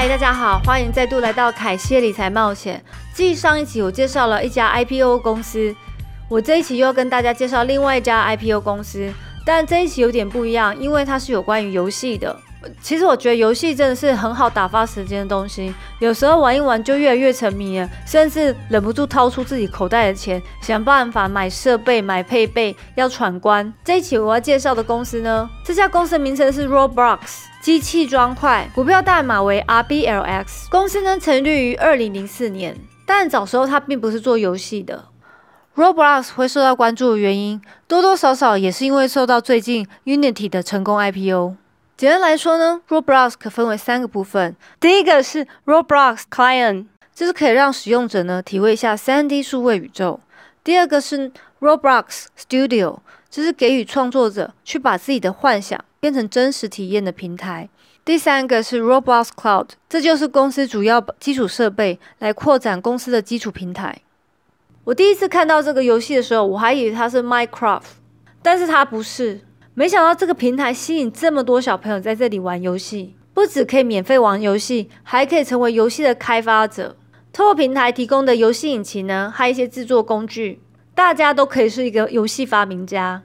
[0.00, 2.82] 嗨，大家好，欢迎再度来到凯西理财冒险。
[3.12, 5.76] 继上一期我介绍了一家 IPO 公司，
[6.26, 9.12] 我这一期又要跟大家介绍另外一家 IPO 公司，
[9.44, 12.34] 但这一期有点不一样，因为它是有关于游戏的。
[12.82, 23.72] 其实我觉得游戏真的是很好打发时间的东西，有时候玩一玩就越来越沉迷了，甚至忍不住掏出自己口袋的钱，想办法买设备、买配备，要闯关。
[23.82, 27.18] 这一期我要介绍的公司呢，这家公司名称是 Roblox
[27.62, 30.68] 机器砖块，股票代码为 RBLX。
[30.70, 35.06] 公司呢成立于二零零四年，但早时候它并不是做游戏的。
[35.76, 41.54] Roblox 会受到关注的原因，多多少少也是因为受到最近 Unity 的成功 IPO。
[42.00, 44.56] 简单来说呢，Roblox 可分为三个部分。
[44.80, 50.18] 第一个是 Roblox Client，这是可以让使用者呢体会一下 3D 数位宇宙。
[50.64, 57.68] 第二个是 Roblox Studio，这是给予创作者去把自己的幻想变成真实体验的平台。
[58.02, 64.00] 第三个是 Roblox Cloud，这就是公司主要基础设备来扩展公司的基础平台。
[64.84, 67.82] 我第一次看到这个游戏的时候，我还以为它是 Minecraft，
[68.40, 69.42] 但是它不是。
[69.74, 76.96] 没想到这个平台吸引这么多小朋友在这里玩游戏，不止可以免费玩游戏，还可以成为游戏的开发者。
[77.32, 80.60] 透过平台提供的游戏引擎呢，还有一些制作工具，
[80.94, 83.22] 大家都可以是一个游戏发明家。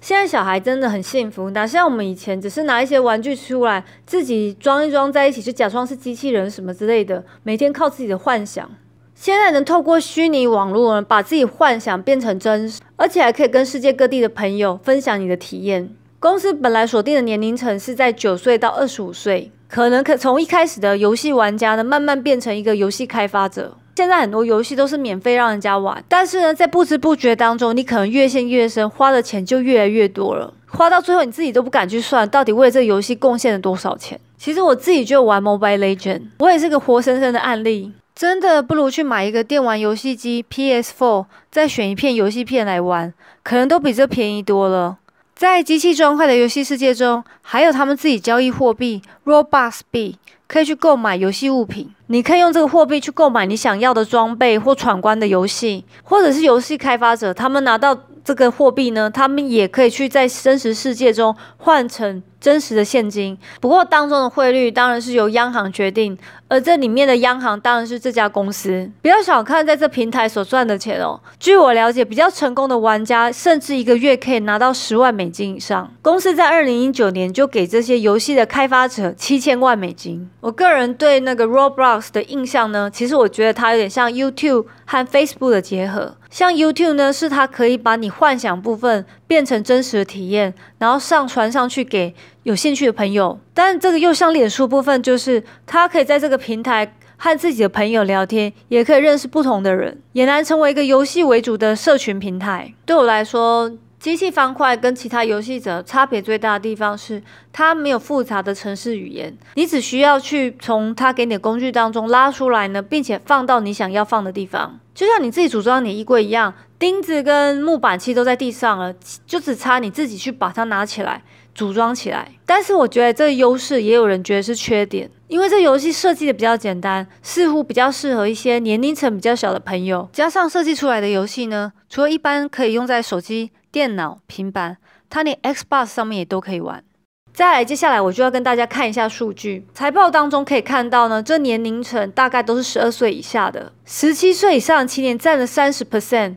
[0.00, 8.68] 现在小孩真的很幸福，哪像我们以前只是拿一些玩具出来，自己装一装在一起，就假装是机器人什么之类的，每天靠自己的幻想。
[9.14, 15.90] 现在能透过虚拟网络，把自己幻想变成真实，而且还可以跟世界各地的朋友分享你的体验。
[16.18, 23.76] 公司本来锁定的年龄层是在九岁到二十五岁，可能可从一开始的游戏玩家呢，慢慢变成一个游戏开发者。
[23.94, 34.18] 现在很多游戏都是免费让人家玩，但是呢，在不知不觉当中，你可能越陷越深，花的钱就越来越多了，花到最后你自己都不敢去算，到底为这个游戏贡献了多少钱。
[34.38, 37.92] 其实我自己就玩 Mobile Legend，我也是个活生生的案例。
[38.14, 43.12] 真的不如去买一个电玩游戏机 PS4，再选一片游戏片来玩，
[43.42, 44.98] 可能都比这便宜多了。
[45.34, 50.16] 在机器砖块的游戏世界中，还有他们自己交易货币 Robux 币，
[50.48, 51.94] 可以去购买游戏物品。
[52.08, 62.22] 你可以用这个货币去购买你想要的装备或闯关的游戏，或者是游戏开发者他们拿到这个货币呢，他们也可以去在真实世界中换成。
[62.42, 66.18] 真实的现金，不过当中的汇率当然是由央行决定，
[66.48, 68.90] 而这里面的央行当然是这家公司。
[69.00, 71.20] 不要小看在这平台所赚的钱哦。
[71.38, 75.88] 据我了解，比较成功的玩家甚至一个月可以拿到十万美金以上。
[76.02, 80.30] 公司在二零一九年就给这些游戏的开发者七千万美金。
[80.40, 86.16] 我个人对那个 Roblox 的印象呢，其实我觉得它有点像 YouTube 和 Facebook 的结合。
[86.30, 92.14] 像 YouTube 呢，是它可以把你幻想部分变成真实的体验，然后上传上去给
[92.44, 93.38] 有兴趣的朋友。
[93.52, 102.72] 但这个又像脸书部分，就是它可以在这个平台和自己的朋友聊天，也可以认识不同的人，也难成为一个游戏为主的社群平台。
[102.86, 103.70] 对我来说，
[104.02, 118.92] 机器方块跟其他游戏者差别最大的地方是，它没有复杂的程式语言，你只需要去从它给你的工具当中拉出来呢，并且放到你想要放的地方，就像你自己组装你衣柜一样，钉子跟木板漆都在地上了，
[119.24, 121.22] 就只差你自己去把它拿起来
[121.54, 122.28] 组装起来。
[122.44, 130.06] 但是我觉得这个优势也有人觉得是缺点，因为这游戏设计的比较简单，似乎比较适合一些年龄层比较小的朋友。
[130.12, 133.50] 加上设计出来的游戏呢，除了一般可以用在手机。
[133.70, 134.76] 电脑、平板，
[135.08, 136.84] 它连 Xbox 上面也都可以玩。
[137.32, 139.66] 再来，接下来我就要跟大家看一下数据。
[139.72, 146.34] 财报当中可以看到呢，这年龄层大概都是十二岁以下的，十七岁以上的青年占了三十 percent。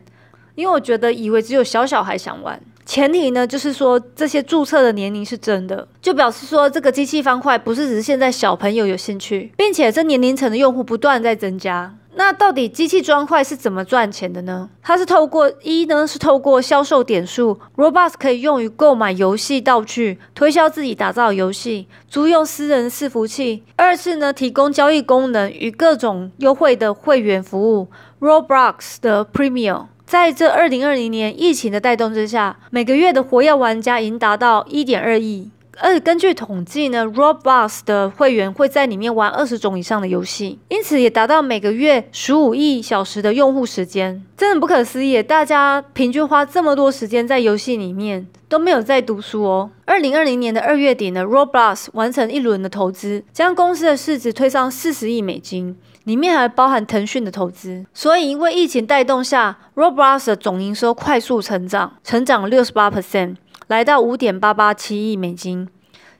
[0.56, 11.95] 因为我觉得以为只有小小孩想玩，前提呢就是说这些注册的年龄是真的，就表示说这个机器方块不是只是现在小朋友有兴趣，并且这年龄层的用户不断在增加。
[12.18, 14.69] 那到底机器砖块是怎么赚钱的呢？
[14.81, 27.89] 它是透过一呢是透过销售点数，Robux 可以用于购买游戏道具，推销自己打造游戏，租用私人伺服器；二是呢提供交易功能与各种优惠的会员服务
[28.21, 29.88] ，Robux 的 Premium。
[30.06, 35.50] 在这二零二零年疫情的带动之下，每个月的活跃玩家已经达到一点二亿。
[35.81, 45.22] 而且根据统计呢，Roblox 的会员会在里面玩二十种以上的游戏，因此也达到每个月十五亿小时的用户时间，真的不可思议！
[45.22, 49.69] 大家平均花这么多时间在游戏里面，都没有在读书哦。
[49.86, 57.86] 二零二零年的二月底呢，Roblox 完成一轮的投资，将公司的市值推上四十亿美金，里面还包含腾讯的投资。
[57.94, 63.36] 所以因为疫情带动下，Roblox 的总营收快速成长，成长六十八 percent。
[63.67, 65.67] 来到五点八八七亿美金，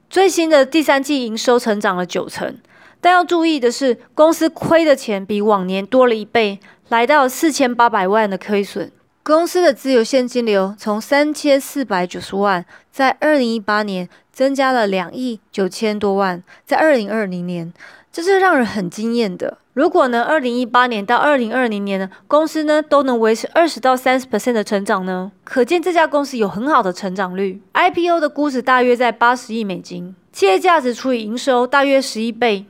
[0.10, 2.58] 最新的第三季营收成长了九成，
[3.00, 6.60] 但要注意的是，公司亏的钱比往年多了一倍，
[6.90, 8.92] 来到四千八百万的亏损。
[9.22, 17.74] 公司的自由现金流从三千四百九十万，在二零一八年增加了两亿九千多万，在二零二零年，
[18.12, 19.60] 这是让人很惊艳的。
[19.72, 27.62] 如果呢，二零一八年到二零二零年呢，公司呢都能维持二十到三十 percent 的成长呢，可见这家公司有很好的成长率。
[27.74, 32.66] IPO 的估值大约在八十亿美金，企业价值除以营收大约十一倍。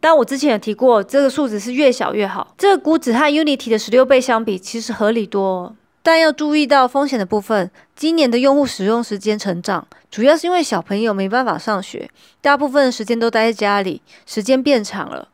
[0.00, 2.54] 但我之前也提过，这个数值是越小越好。
[2.58, 5.76] 这个估值和 Unity 的十六倍相比，其实合理多。
[6.08, 12.08] 但要注意到风险的部分，今年的用户使用时间成长，主要是因为小朋友没办法上学，
[12.40, 15.28] 大部分时间都待在家里，时间变长了。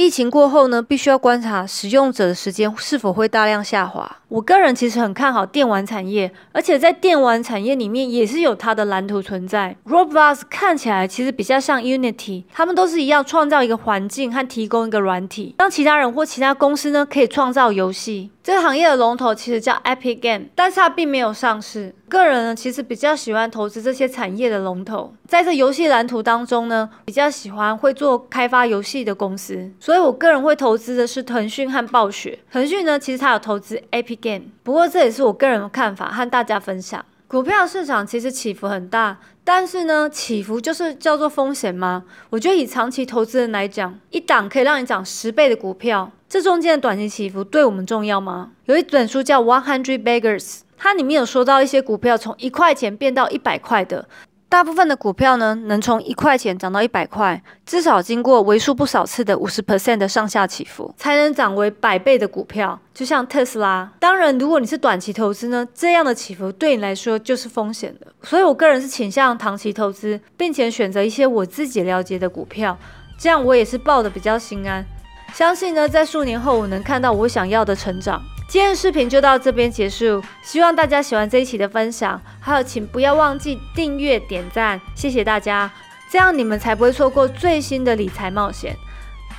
[0.00, 4.18] 疫情过后呢，必须要观察使用者的时间是否会大量下滑。
[4.28, 9.74] 我个人其实很看好电玩产业，而且在电玩产业里面也是有它的蓝图存在。
[9.86, 18.30] Roblox 看起来其实比较像 Unity，他们都是一样创造一个环境和提供一个软体，让其他人或其他公司呢可以创造游戏。
[18.44, 21.94] 这个行业的龙头其实叫 Epic Game，但是它并没有上市。
[22.08, 25.12] 个人呢，其实比较喜欢投资这些产业的龙头。
[25.26, 32.38] 在这游戏蓝图当中呢，比较喜欢会做开发游戏的公司，所以我个人会投资的是腾讯和暴雪。
[32.52, 37.02] 腾讯呢，其实它有投资 Epic Game，不过这也是我个人的看法，和大家分享。
[37.26, 42.04] 股票市场其实起伏很大，但是呢，起伏就是叫做风险吗？
[42.28, 48.50] 我觉得以长期投资人来讲，一档可以让你涨十倍的股票，这中间的短期起伏对我们重要吗？
[48.66, 50.40] 有一本书叫《One Hundred Beggars》，
[50.76, 54.06] 它里面有说到一些股票从一块钱变到一百块的。
[54.50, 62.80] 大部分的股票呢，能从一块钱涨到一百块，至少经过为数不少次的五十 percent 的上下起伏，才能涨为百倍的股票。
[62.94, 63.92] 就像特斯拉。
[64.00, 68.06] 当然，如果你是短期投资呢，这样的起伏对你来说就是风险的。
[68.22, 72.76] 所以我个人是倾向长期投资，并且选择一些我自己了解的股票，
[73.20, 74.84] 这样我也是抱的比较心安。
[75.32, 78.22] 相信呢，在数年后我能看到我想要的成长。
[78.48, 85.70] 今天的视频就到这边结束，希望大家喜欢这一期的分享，还有请不要忘记订阅、点赞，谢谢大家，
[86.10, 88.74] 这样你们才不会错过最新的理财冒险。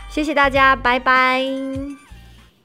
[0.10, 1.44] 谢谢大家，拜拜。